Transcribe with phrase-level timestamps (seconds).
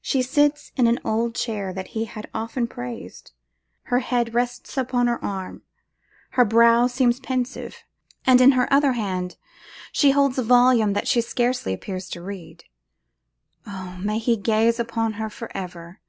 [0.00, 3.32] She sits in an old chair that he had often praised;
[3.82, 5.64] her head rests upon her arm,
[6.30, 7.84] her brow seems pensive;
[8.26, 9.36] and in her other hand
[9.92, 12.64] she holds a volume that she scarcely appears to read.
[13.66, 13.98] Oh!
[14.00, 16.00] may he gaze upon her for ever!